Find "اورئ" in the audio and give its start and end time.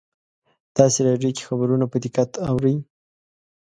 2.49-2.77